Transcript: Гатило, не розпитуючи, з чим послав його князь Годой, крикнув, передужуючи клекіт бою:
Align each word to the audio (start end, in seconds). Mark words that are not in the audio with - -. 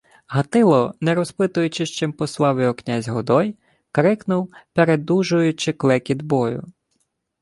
Гатило, 0.27 0.95
не 1.01 1.15
розпитуючи, 1.15 1.85
з 1.85 1.89
чим 1.89 2.13
послав 2.13 2.59
його 2.59 2.73
князь 2.73 3.07
Годой, 3.07 3.55
крикнув, 3.91 4.53
передужуючи 4.73 5.73
клекіт 5.73 6.21
бою: 6.21 6.63